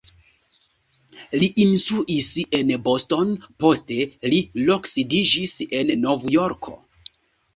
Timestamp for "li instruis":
1.41-2.29